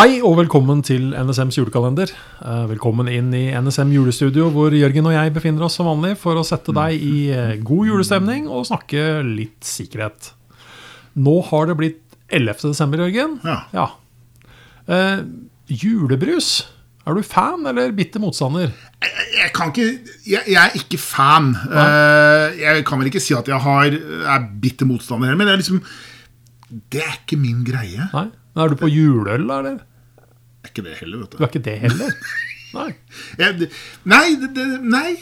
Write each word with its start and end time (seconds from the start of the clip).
Hei 0.00 0.22
og 0.24 0.38
velkommen 0.38 0.78
til 0.80 1.10
NSMs 1.12 1.58
julekalender. 1.58 2.08
Eh, 2.40 2.60
Velkommen 2.70 3.10
inn 3.12 3.26
i 3.36 3.50
NSM 3.52 3.90
julestudio, 3.92 4.46
hvor 4.48 4.72
Jørgen 4.72 5.10
og 5.10 5.12
jeg 5.12 5.32
befinner 5.34 5.66
oss 5.66 5.74
som 5.76 5.90
vanlig 5.90 6.14
for 6.16 6.40
å 6.40 6.44
sette 6.46 6.72
deg 6.72 7.02
i 7.04 7.26
eh, 7.36 7.58
god 7.60 7.90
julestemning 7.90 8.46
og 8.48 8.64
snakke 8.64 9.18
litt 9.26 9.60
sikkerhet. 9.68 10.30
Nå 11.20 11.34
har 11.50 11.68
det 11.68 11.76
blitt 11.76 12.16
11. 12.32 12.70
desember, 12.70 13.02
Jørgen. 13.04 13.34
Ja. 13.44 13.90
Eh, 14.88 15.20
julebrus. 15.82 16.48
Er 17.04 17.20
du 17.20 17.28
fan 17.34 17.68
eller 17.68 17.92
bitter 17.92 18.24
motstander? 18.24 18.72
Jeg, 19.04 19.28
jeg 19.36 19.52
kan 19.58 19.74
ikke 19.74 19.90
jeg, 19.90 20.40
jeg 20.46 20.60
er 20.62 20.80
ikke 20.80 21.02
fan. 21.02 21.52
Uh, 21.68 22.56
jeg 22.56 22.88
kan 22.88 23.04
vel 23.04 23.12
ikke 23.12 23.20
si 23.20 23.36
at 23.36 23.52
jeg 23.52 23.60
har, 23.68 24.00
er 24.00 24.48
bitter 24.64 24.88
motstander 24.88 25.28
heller, 25.28 25.42
men 25.44 25.52
det 25.52 25.58
er 25.58 25.62
liksom 25.66 25.84
Det 26.88 27.04
er 27.04 27.20
ikke 27.20 27.42
min 27.44 27.60
greie. 27.68 28.08
Nei? 28.16 28.30
Er 28.56 28.72
du 28.72 28.80
på 28.80 28.88
juleøl, 28.88 29.44
da, 29.44 29.60
eller? 29.60 29.80
Er 30.70 30.76
ikke 30.76 30.86
det 30.86 30.96
heller, 31.00 31.18
vet 31.24 31.30
Du 31.30 31.36
du. 31.36 31.42
er 31.44 31.50
ikke 31.50 31.62
det 31.66 31.76
heller? 31.82 32.14
Nei. 32.78 32.88
Jeg, 33.40 33.68
nei, 34.06 34.26
det, 34.38 34.48
det, 34.54 34.64
nei. 34.86 35.16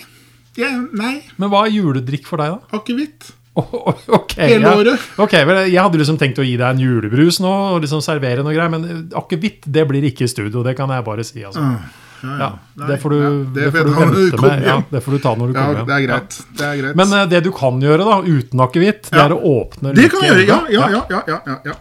Jeg, 0.59 0.81
nei. 1.01 1.15
Men 1.41 1.49
hva 1.49 1.63
er 1.65 1.73
juledrikk 1.73 2.27
for 2.29 2.37
deg, 2.43 2.53
da? 2.59 2.77
Akevitt. 2.77 3.31
Oh, 3.59 3.71
oh, 3.89 4.03
ok, 4.19 4.35
Hele 4.37 4.69
ja. 4.69 4.75
året. 4.77 5.07
Ok, 5.25 5.33
vel, 5.49 5.63
Jeg 5.73 5.81
hadde 5.81 5.99
liksom 6.03 6.19
tenkt 6.21 6.39
å 6.39 6.45
gi 6.45 6.59
deg 6.61 6.69
en 6.77 6.83
julebrus 6.85 7.41
nå, 7.41 7.55
og 7.73 7.81
liksom 7.87 8.03
servere 8.05 8.45
noe 8.45 8.53
greier, 8.53 8.69
men 8.75 9.09
akevitt 9.17 9.65
det 9.67 9.87
blir 9.89 10.05
ikke 10.11 10.29
i 10.29 10.31
studio. 10.31 10.61
Det 10.67 10.77
kan 10.79 10.93
jeg 10.93 11.07
bare 11.09 11.25
si. 11.27 11.41
altså. 11.49 11.65
Ja, 11.65 11.81
Ja, 12.19 12.47
Nei, 12.75 12.87
det 12.91 12.97
får 12.99 13.13
du, 13.15 13.19
ja, 13.23 13.29
det 13.55 13.67
får 13.73 13.89
får 13.95 14.09
du 14.13 14.21
vente 14.21 14.43
med. 14.45 14.63
Ja, 14.67 14.77
det 14.91 15.01
får 15.05 15.13
du 15.15 15.19
ta 15.23 15.33
når 15.39 15.51
du 15.53 15.53
Ja, 15.55 15.65
kommer 15.65 15.77
hjem. 15.79 15.87
det 15.89 15.95
er 15.97 16.07
greit. 16.09 16.39
Det 16.59 16.65
er 16.69 16.79
greit. 16.83 16.97
Men 16.99 17.13
uh, 17.15 17.25
det 17.31 17.41
du 17.47 17.51
kan 17.55 17.77
gjøre 17.85 18.07
da, 18.09 18.17
uten 18.27 18.63
akevitt, 18.65 19.05
det 19.15 19.21
er 19.23 19.35
å 19.37 19.39
åpne 19.57 19.93
det 19.95 20.09
kan 20.11 20.25
jeg 20.27 20.49
gjøre. 20.49 20.65
Ja, 20.75 20.89
ja, 20.91 21.23
ja, 21.31 21.61
ja. 21.71 21.77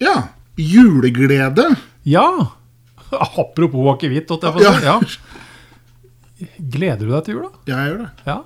Ja, 0.00 0.06
ja, 0.06 0.14
ja, 0.14 0.16
ja. 0.16 0.16
Ja. 0.16 0.16
Juleglede. 0.60 1.64
Ja! 2.02 2.26
Apropos 3.10 3.94
akevitt, 3.94 4.30
Ja. 4.60 4.72
Ja. 4.84 5.00
Gleder 6.58 7.04
du 7.04 7.12
deg 7.12 7.24
til 7.26 7.34
jul, 7.36 7.46
da? 7.46 7.58
Jeg 7.68 7.90
gjør 7.90 7.98
det. 8.00 8.10
Ja, 8.26 8.38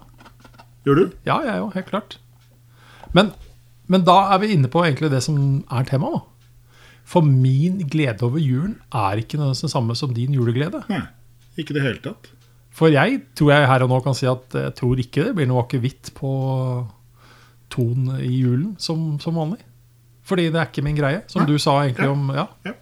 Gjør 0.84 0.98
du? 0.98 1.04
ja 1.24 1.36
jeg 1.46 1.62
òg, 1.62 1.74
helt 1.78 1.90
klart. 1.90 2.16
Men, 3.14 3.30
men 3.88 4.02
da 4.04 4.16
er 4.34 4.40
vi 4.42 4.50
inne 4.52 4.68
på 4.68 4.82
egentlig 4.84 5.10
det 5.12 5.22
som 5.24 5.36
er 5.72 5.86
temaet. 5.88 6.26
For 7.04 7.22
min 7.24 7.78
glede 7.92 8.24
over 8.26 8.40
julen 8.40 8.78
er 8.92 9.20
ikke 9.20 9.38
det 9.38 9.70
samme 9.70 9.94
som 9.96 10.12
din 10.16 10.34
juleglede. 10.34 10.82
Nei. 10.90 11.04
Ikke 11.60 11.76
det 11.76 11.84
hele 11.84 12.00
tatt. 12.02 12.30
For 12.74 12.90
jeg 12.90 13.20
tror 13.38 13.52
jeg 13.54 13.68
her 13.70 13.84
og 13.86 13.92
nå 13.92 14.00
kan 14.02 14.16
si 14.18 14.26
at 14.26 14.56
jeg 14.58 14.74
tror 14.74 14.98
ikke 14.98 15.28
det 15.28 15.34
blir 15.38 15.46
noe 15.46 15.62
akevitt 15.62 16.10
på 16.16 16.30
ton 17.70 18.08
i 18.18 18.32
julen 18.40 18.72
som, 18.82 19.12
som 19.22 19.36
vanlig. 19.38 19.60
Fordi 20.24 20.46
det 20.52 20.56
er 20.60 20.68
ikke 20.70 20.84
min 20.86 20.96
greie, 20.96 21.22
som 21.28 21.42
Nei. 21.42 21.50
du 21.52 21.58
sa 21.60 21.78
egentlig 21.84 22.06
Ja. 22.06 22.12
om 22.12 22.30
ja. 22.34 22.74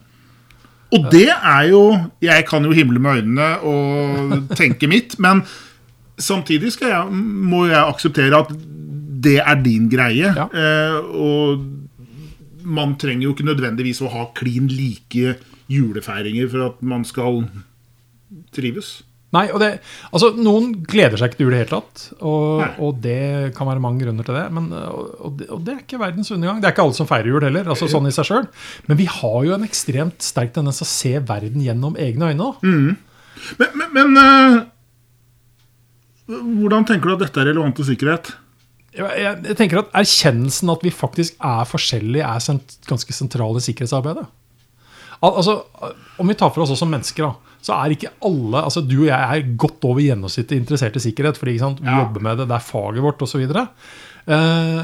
Og 0.92 1.06
det 1.10 1.28
er 1.32 1.68
jo 1.70 2.10
Jeg 2.20 2.44
kan 2.46 2.64
jo 2.64 2.70
himle 2.76 3.00
med 3.00 3.22
øynene 3.22 3.48
og 3.64 4.48
tenke 4.56 4.86
mitt, 4.88 5.18
men 5.18 5.42
samtidig 6.18 6.72
skal 6.72 6.88
jeg, 6.88 7.12
må 7.12 7.66
jeg 7.66 7.80
akseptere 7.82 8.38
at 8.44 8.52
det 9.22 9.38
er 9.40 9.54
din 9.62 9.88
greie. 9.88 10.32
Ja. 10.36 10.46
Eh, 10.52 10.98
og 11.14 11.64
man 12.64 12.96
trenger 12.98 13.22
jo 13.28 13.32
ikke 13.34 13.46
nødvendigvis 13.46 14.02
å 14.02 14.10
ha 14.12 14.26
klin 14.34 14.68
like 14.68 15.36
julefeiringer 15.72 16.48
for 16.50 16.66
at 16.66 16.82
man 16.82 17.04
skal 17.04 17.44
trives. 18.54 19.02
Nei, 19.32 19.46
og 19.48 19.62
det, 19.62 19.68
altså 20.12 20.28
Noen 20.36 20.74
gleder 20.84 21.16
seg 21.16 21.30
ikke 21.30 21.38
til 21.38 21.46
jul 21.46 21.54
i 21.54 21.56
det 21.56 21.62
hele 21.62 21.72
tatt, 21.78 22.02
og, 22.20 22.64
og 22.84 22.98
det 23.00 23.52
kan 23.56 23.68
være 23.70 23.80
mange 23.80 24.04
grunner 24.04 24.26
til 24.28 24.36
det. 24.36 24.44
Men, 24.52 24.66
og, 24.76 25.14
og 25.16 25.38
det. 25.38 25.48
og 25.56 25.62
det 25.64 25.72
er 25.72 25.80
ikke 25.86 26.02
verdens 26.02 26.32
undergang. 26.34 26.60
Det 26.60 26.68
er 26.68 26.74
ikke 26.76 26.84
alle 26.84 26.98
som 26.98 27.08
feirer 27.08 27.30
jul 27.32 27.46
heller, 27.46 27.70
altså 27.72 27.88
sånn 27.88 28.10
i 28.10 28.12
seg 28.12 28.28
selv. 28.28 28.66
Men 28.90 29.00
vi 29.00 29.08
har 29.08 29.38
jo 29.48 29.54
en 29.56 29.64
ekstremt 29.64 30.20
sterk 30.26 30.52
tendens 30.56 30.82
til 30.82 30.88
å 30.88 30.92
se 30.92 31.14
verden 31.32 31.64
gjennom 31.64 31.96
egne 31.96 32.28
øyne. 32.32 32.50
Mm. 32.60 32.92
Men, 33.56 33.72
men, 33.80 33.96
men 33.96 34.20
uh, 34.20 34.60
hvordan 36.60 36.86
tenker 36.92 37.08
du 37.08 37.16
at 37.16 37.24
dette 37.24 37.40
er 37.40 37.48
relevant 37.54 37.78
til 37.80 37.88
sikkerhet? 37.88 38.34
Jeg, 38.92 39.08
jeg, 39.16 39.36
jeg 39.48 39.56
tenker 39.56 39.80
at 39.80 39.94
Erkjennelsen 40.02 40.70
at 40.74 40.84
vi 40.84 40.92
faktisk 40.92 41.40
er 41.40 41.64
forskjellige, 41.68 42.28
er 42.28 42.44
sent, 42.44 42.76
ganske 42.88 43.16
sentral 43.16 43.56
i 43.56 43.64
sikkerhetsarbeidet. 43.64 44.28
Al 45.22 45.36
altså, 45.38 45.54
Om 46.18 46.28
vi 46.32 46.34
tar 46.38 46.50
for 46.54 46.64
oss 46.64 46.72
oss 46.74 46.80
som 46.82 46.90
mennesker, 46.90 47.28
da, 47.28 47.56
så 47.62 47.76
er 47.78 47.94
ikke 47.94 48.10
alle 48.26 48.64
altså 48.66 48.82
Du 48.82 48.96
og 49.04 49.06
jeg 49.10 49.22
er 49.38 49.52
godt 49.60 49.84
over 49.86 50.02
gjennomsnittet 50.02 50.56
interessert 50.58 50.96
i 50.98 51.04
sikkerhet. 51.04 51.38
fordi 51.38 51.58
sant, 51.62 51.80
Vi 51.80 51.86
Ja. 51.86 52.00
jobber 52.02 52.20
med 52.26 52.38
det, 52.42 52.48
det 52.48 52.56
er 52.58 52.66
faget 52.66 53.02
vårt 53.04 53.22
osv. 53.22 53.46
Uh, 54.26 54.82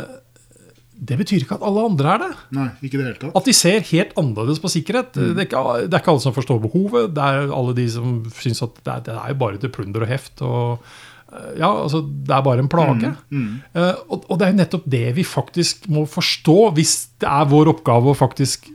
det 0.98 1.14
betyr 1.20 1.44
ikke 1.44 1.54
at 1.54 1.62
alle 1.62 1.84
andre 1.86 2.14
er 2.14 2.18
det. 2.24 2.30
Nei, 2.56 2.68
ikke 2.82 2.98
det 2.98 3.04
hele 3.06 3.18
tatt. 3.22 3.36
At 3.38 3.44
de 3.46 3.52
ser 3.54 3.84
helt 3.92 4.16
annerledes 4.18 4.58
på 4.58 4.70
sikkerhet. 4.72 5.12
Det, 5.14 5.28
er 5.36 5.44
ikke, 5.46 5.60
det 5.86 5.94
er 5.94 6.00
ikke 6.02 6.10
alle 6.14 6.24
som 6.24 6.34
forstår 6.34 6.58
behovet. 6.64 7.12
Det 7.14 7.22
er 7.22 7.52
alle 7.54 7.74
de 7.76 7.84
som 7.94 8.16
syns 8.34 8.64
at 8.66 8.80
det 8.82 8.94
er, 8.96 9.04
det 9.06 9.14
er 9.14 9.36
bare 9.38 9.60
til 9.62 9.70
plunder 9.70 10.02
og 10.02 10.10
heft. 10.10 10.42
og 10.42 10.82
eh, 11.30 11.52
ja, 11.60 11.70
altså 11.84 12.00
Det 12.02 12.34
er 12.34 12.42
bare 12.42 12.64
en 12.64 12.70
plage. 12.72 13.12
Eh, 13.30 13.94
og, 14.10 14.26
og 14.26 14.40
det 14.40 14.48
er 14.48 14.50
jo 14.56 14.58
nettopp 14.58 14.88
det 14.90 15.04
vi 15.20 15.22
faktisk 15.22 15.86
må 15.94 16.02
forstå, 16.10 16.58
hvis 16.74 16.96
det 17.22 17.30
er 17.30 17.46
vår 17.54 17.70
oppgave 17.76 18.10
å 18.10 18.18
faktisk 18.18 18.66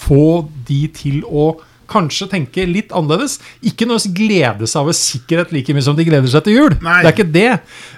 få 0.00 0.48
de 0.68 0.84
til 0.96 1.20
å 1.26 1.50
kanskje 1.90 2.28
tenke 2.30 2.64
litt 2.68 2.92
annerledes. 2.94 3.38
Ikke 3.66 3.86
nødvendigvis 3.88 4.14
glede 4.16 4.68
seg 4.70 4.84
over 4.84 4.96
sikkerhet 4.96 5.54
like 5.54 5.74
mye 5.74 5.86
som 5.86 5.98
de 5.98 6.06
gleder 6.06 6.30
seg 6.30 6.46
til 6.46 6.56
jul. 6.56 6.76
Nei. 6.84 7.00
Det 7.02 7.10
er 7.10 7.16
ikke 7.16 7.32
det. 7.34 7.50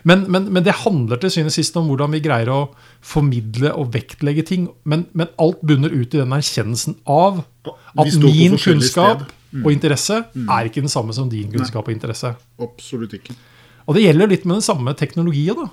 Men, 0.08 0.24
men, 0.32 0.48
men 0.54 0.64
det 0.66 0.78
handler 0.82 1.20
til 1.20 1.34
syvende 1.34 1.52
og 1.52 1.58
sist 1.58 1.76
om 1.80 1.90
hvordan 1.90 2.16
vi 2.16 2.22
greier 2.24 2.50
å 2.52 2.62
formidle 3.04 3.74
og 3.76 3.92
vektlegge 3.94 4.46
ting. 4.48 4.66
Men, 4.88 5.06
men 5.18 5.30
alt 5.42 5.60
bunner 5.66 5.92
ut 5.92 6.08
i 6.08 6.22
den 6.22 6.34
erkjennelsen 6.38 6.98
av 7.04 7.44
at 7.68 8.18
min 8.22 8.56
kunnskap 8.56 9.26
mm. 9.28 9.62
og 9.62 9.70
interesse 9.74 10.22
er 10.24 10.70
ikke 10.70 10.84
den 10.84 10.92
samme 10.92 11.14
som 11.16 11.28
din 11.32 11.52
kunnskap 11.52 11.86
og 11.86 11.94
interesse. 11.94 12.34
Absolutt 12.62 13.18
ikke. 13.20 13.36
Og 13.84 13.98
det 13.98 14.06
gjelder 14.06 14.30
litt 14.30 14.46
med 14.46 14.60
den 14.60 14.64
samme 14.64 14.94
teknologien. 14.96 15.58
da. 15.58 15.68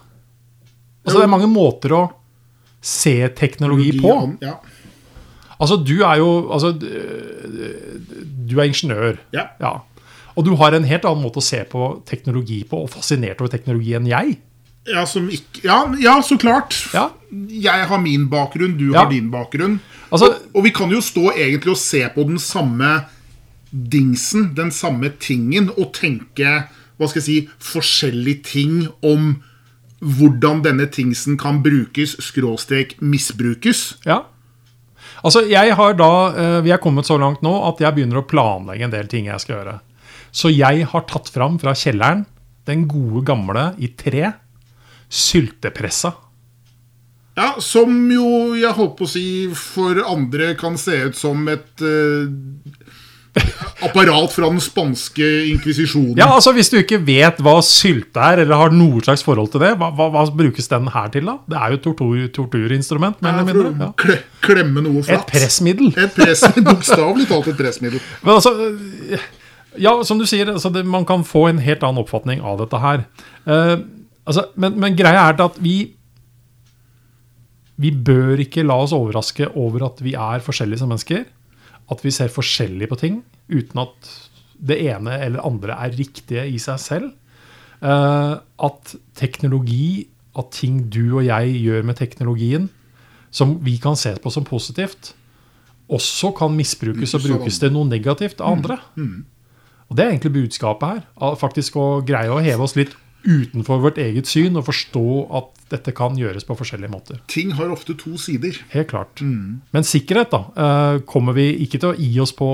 Altså, 1.06 1.22
det 1.22 1.28
er 1.28 1.32
mange 1.32 1.50
måter 1.52 1.96
å 1.96 2.04
se 2.84 3.16
teknologi 3.38 3.94
på. 4.00 4.12
Ja. 4.44 4.58
Altså, 5.60 5.76
du 5.84 6.00
er 6.08 6.20
jo 6.22 6.30
altså, 6.56 6.72
Du 8.50 8.60
er 8.60 8.70
ingeniør. 8.70 9.20
Ja. 9.36 9.50
Ja. 9.60 9.74
Og 10.36 10.46
du 10.48 10.54
har 10.56 10.74
en 10.74 10.88
helt 10.88 11.06
annen 11.06 11.26
måte 11.26 11.42
å 11.42 11.46
se 11.46 11.60
på 11.68 11.90
teknologi 12.08 12.62
på, 12.64 12.86
og 12.86 12.94
fascinert 12.94 13.42
over 13.42 13.52
teknologi 13.52 13.92
enn 13.98 14.08
jeg. 14.08 14.38
Ja, 14.88 15.04
som 15.06 15.28
ikke, 15.30 15.62
ja, 15.66 15.80
ja, 16.02 16.16
så 16.26 16.38
klart. 16.40 16.74
Ja. 16.96 17.10
Jeg 17.52 17.88
har 17.92 18.02
min 18.02 18.30
bakgrunn, 18.32 18.78
du 18.80 18.94
har 18.96 19.10
din 19.12 19.28
bakgrunn. 19.34 19.80
Altså, 20.10 20.32
Og, 20.32 20.56
og 20.56 20.66
vi 20.66 20.72
kan 20.74 20.90
jo 20.90 21.02
stå 21.04 21.34
egentlig 21.36 21.76
og 21.76 21.82
se 21.82 22.02
på 22.16 22.26
den 22.26 22.40
samme 22.40 23.04
dingsen, 23.70 24.54
den 24.58 24.72
samme 24.72 25.12
tingen, 25.20 25.70
og 25.78 25.92
tenke 25.94 26.64
hva 27.00 27.08
skal 27.08 27.22
jeg 27.22 27.28
si, 27.28 27.38
forskjellige 27.64 28.44
ting 28.50 28.88
om 29.06 29.38
hvordan 30.00 30.64
denne 30.64 30.88
tingsen 30.92 31.38
kan 31.40 31.62
brukes, 31.64 32.16
skråstrek 32.24 32.98
misbrukes. 33.04 34.00
ja. 34.08 34.24
Altså, 35.24 35.44
jeg 35.50 35.76
har 35.76 35.94
da, 36.00 36.12
eh, 36.32 36.62
Vi 36.62 36.72
er 36.72 36.82
kommet 36.82 37.06
så 37.06 37.18
langt 37.20 37.42
nå 37.42 37.52
at 37.68 37.82
jeg 37.84 37.96
begynner 37.96 38.22
å 38.22 38.28
planlegge 38.28 38.88
en 38.88 38.94
del 38.94 39.08
ting 39.08 39.26
jeg 39.26 39.40
skal 39.44 39.58
gjøre. 39.58 39.80
Så 40.32 40.52
jeg 40.54 40.86
har 40.86 41.02
tatt 41.10 41.30
fram 41.30 41.58
fra 41.60 41.74
kjelleren 41.74 42.26
den 42.70 42.88
gode 42.88 43.26
gamle 43.26 43.74
i 43.82 43.90
tre 43.98 44.34
syltepressa. 45.10 46.14
Ja, 47.40 47.56
Som 47.60 48.12
jo 48.12 48.54
jeg 48.60 48.76
holdt 48.76 48.98
på 49.00 49.08
å 49.08 49.10
si 49.10 49.26
for 49.56 49.98
andre 50.04 50.54
kan 50.60 50.78
se 50.78 51.06
ut 51.10 51.18
som 51.18 51.48
et 51.48 51.82
eh, 51.82 52.28
apparat 53.88 54.34
fra 54.34 54.50
den 54.50 54.62
spanske 54.64 55.28
inkvisisjonen. 55.54 56.18
Ja, 56.20 56.30
altså 56.36 56.54
Hvis 56.56 56.72
du 56.72 56.78
ikke 56.80 57.00
vet 57.06 57.40
hva 57.44 57.58
sylte 57.66 58.22
er, 58.22 58.44
eller 58.44 58.60
har 58.60 58.76
noe 58.76 59.02
slags 59.06 59.24
forhold 59.26 59.52
til 59.54 59.64
det, 59.64 59.74
hva, 59.80 59.92
hva, 59.96 60.10
hva 60.14 60.26
brukes 60.36 60.70
den 60.72 60.90
her 60.94 61.12
til? 61.14 61.30
da? 61.30 61.38
Det 61.50 61.60
er 61.60 61.74
jo 61.74 61.80
et 61.80 61.86
tortur, 61.88 62.24
torturinstrument. 62.36 63.22
mer 63.24 63.34
Ja, 63.34 63.36
eller 63.40 63.50
mindre. 63.50 63.74
Ja. 63.86 63.92
kle, 64.00 64.18
klemme 64.46 64.86
noe 64.86 65.04
Et 65.06 65.28
pressmiddel. 65.30 65.94
Et 65.96 66.16
pressmiddel, 66.16 66.66
Bokstavelig 66.72 67.30
talt 67.30 67.52
et 67.54 67.60
pressmiddel. 67.60 68.04
Men 68.24 68.36
altså, 68.38 68.56
ja, 69.80 69.94
som 70.08 70.20
du 70.20 70.26
sier, 70.30 70.50
altså 70.52 70.72
det, 70.74 70.86
man 70.88 71.08
kan 71.08 71.24
få 71.28 71.48
en 71.50 71.62
helt 71.64 71.84
annen 71.86 72.04
oppfatning 72.04 72.44
av 72.46 72.60
dette 72.64 72.82
her. 72.84 73.06
Eh, 73.46 73.76
altså, 74.26 74.50
men, 74.60 74.78
men 74.82 74.98
greia 75.00 75.30
er 75.30 75.42
at 75.46 75.64
vi 75.64 75.96
Vi 77.80 77.94
bør 77.96 78.42
ikke 78.44 78.66
la 78.68 78.76
oss 78.84 78.92
overraske 78.92 79.46
over 79.56 79.86
at 79.86 80.02
vi 80.04 80.12
er 80.12 80.42
forskjellige 80.44 80.82
som 80.82 80.90
mennesker. 80.92 81.22
At 81.90 82.04
vi 82.06 82.14
ser 82.14 82.32
forskjellig 82.34 82.90
på 82.92 83.00
ting 83.02 83.22
uten 83.50 83.82
at 83.82 84.10
det 84.60 84.78
ene 84.92 85.16
eller 85.24 85.46
andre 85.48 85.78
er 85.86 85.96
riktige 85.98 86.44
i 86.52 86.60
seg 86.62 86.82
selv. 86.84 87.12
Eh, 87.82 88.34
at 88.40 88.96
teknologi, 89.18 90.08
at 90.38 90.52
ting 90.56 90.84
du 90.92 91.20
og 91.20 91.24
jeg 91.26 91.56
gjør 91.64 91.88
med 91.88 91.98
teknologien, 92.00 92.70
som 93.32 93.58
vi 93.64 93.78
kan 93.82 93.98
se 94.00 94.16
på 94.22 94.32
som 94.34 94.46
positivt, 94.46 95.14
også 95.90 96.32
kan 96.38 96.54
misbrukes 96.54 97.16
og 97.18 97.26
Brukes 97.26 97.60
til 97.62 97.74
noe 97.74 97.88
negativt 97.90 98.42
av 98.42 98.58
andre. 98.58 98.78
Og 99.90 99.98
det 99.98 100.06
er 100.06 100.12
egentlig 100.14 100.36
budskapet 100.36 101.00
her. 101.00 101.36
Faktisk 101.40 101.78
å 101.82 102.02
greie 102.06 102.30
å 102.30 102.42
heve 102.46 102.66
oss 102.66 102.76
litt 102.78 102.94
utenfor 103.26 103.82
vårt 103.84 103.98
eget 104.00 104.30
syn 104.30 104.60
og 104.60 104.68
forstå 104.70 105.08
at 105.40 105.59
dette 105.70 105.94
kan 105.96 106.18
gjøres 106.18 106.46
på 106.48 106.58
forskjellige 106.58 106.92
måter. 106.92 107.20
Ting 107.32 107.54
har 107.58 107.72
ofte 107.74 107.96
to 108.00 108.16
sider. 108.22 108.58
Helt 108.74 108.90
klart. 108.92 109.22
Men 109.22 109.88
sikkerhet 109.88 110.32
da, 110.34 110.44
eh, 110.56 111.00
kommer 111.10 111.38
vi 111.38 111.52
ikke 111.66 111.80
til 111.80 111.92
å 111.92 111.98
gi 111.98 112.20
oss 112.20 112.34
på 112.34 112.50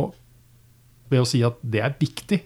ved 1.10 1.22
å 1.22 1.28
si 1.28 1.44
at 1.44 1.58
det 1.64 1.82
er 1.82 1.96
viktig. 2.00 2.42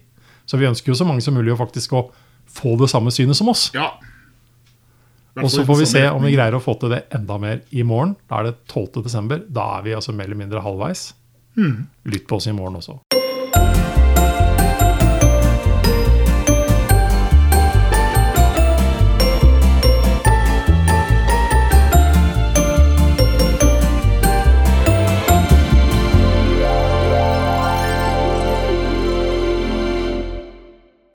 Så 0.46 0.58
vi 0.60 0.68
ønsker 0.70 0.92
jo 0.92 0.98
så 0.98 1.08
mange 1.08 1.22
som 1.22 1.34
mulig 1.38 1.54
å 1.54 1.60
faktisk 1.60 1.94
å 1.94 2.10
få 2.50 2.78
det 2.80 2.90
samme 2.90 3.14
synet 3.14 3.38
som 3.38 3.50
oss. 3.50 3.70
Ja. 3.74 3.92
Og 5.40 5.50
så 5.54 5.64
får 5.66 5.80
vi 5.80 5.86
se 5.86 6.02
om 6.10 6.24
vi 6.26 6.34
greier 6.34 6.58
å 6.58 6.64
få 6.64 6.76
til 6.80 6.90
det 6.90 7.06
enda 7.16 7.38
mer 7.40 7.62
i 7.72 7.86
morgen. 7.88 8.16
Da 8.28 8.42
er 8.42 8.50
det 8.50 8.58
12. 8.68 9.04
desember. 9.06 9.40
Da 9.48 9.78
er 9.78 9.88
vi 9.88 9.96
altså 9.96 10.16
mer 10.16 10.26
eller 10.26 10.42
mindre 10.42 10.66
halvveis. 10.66 11.14
Lytt 12.10 12.28
på 12.28 12.42
oss 12.42 12.48
i 12.48 12.56
morgen 12.56 12.82
også. 12.82 13.19